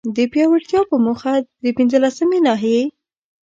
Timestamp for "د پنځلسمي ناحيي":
1.63-2.83